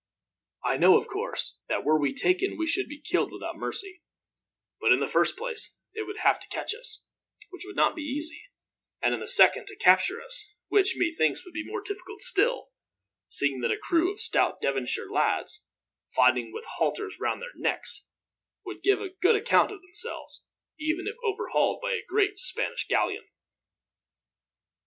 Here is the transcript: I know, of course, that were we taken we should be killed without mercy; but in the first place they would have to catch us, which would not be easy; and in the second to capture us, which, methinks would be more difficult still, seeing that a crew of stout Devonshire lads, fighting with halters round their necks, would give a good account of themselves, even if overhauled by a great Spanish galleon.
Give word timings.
I 0.65 0.77
know, 0.77 0.97
of 0.97 1.05
course, 1.05 1.59
that 1.69 1.83
were 1.83 2.01
we 2.01 2.11
taken 2.15 2.57
we 2.57 2.65
should 2.65 2.87
be 2.87 2.99
killed 2.99 3.31
without 3.31 3.55
mercy; 3.55 4.01
but 4.79 4.91
in 4.91 4.99
the 4.99 5.05
first 5.07 5.37
place 5.37 5.75
they 5.93 6.01
would 6.01 6.17
have 6.21 6.39
to 6.39 6.47
catch 6.47 6.73
us, 6.73 7.05
which 7.51 7.65
would 7.67 7.75
not 7.75 7.95
be 7.95 8.01
easy; 8.01 8.45
and 9.03 9.13
in 9.13 9.19
the 9.19 9.27
second 9.27 9.67
to 9.67 9.75
capture 9.75 10.19
us, 10.19 10.43
which, 10.69 10.95
methinks 10.97 11.45
would 11.45 11.53
be 11.53 11.63
more 11.63 11.83
difficult 11.83 12.21
still, 12.23 12.69
seeing 13.29 13.61
that 13.61 13.69
a 13.69 13.77
crew 13.77 14.11
of 14.11 14.19
stout 14.19 14.59
Devonshire 14.59 15.07
lads, 15.11 15.61
fighting 16.07 16.51
with 16.51 16.65
halters 16.77 17.19
round 17.19 17.39
their 17.39 17.53
necks, 17.53 18.01
would 18.65 18.81
give 18.81 18.99
a 18.99 19.13
good 19.21 19.35
account 19.35 19.71
of 19.71 19.83
themselves, 19.83 20.47
even 20.79 21.05
if 21.05 21.15
overhauled 21.23 21.79
by 21.79 21.91
a 21.93 22.01
great 22.09 22.39
Spanish 22.39 22.87
galleon. 22.87 23.27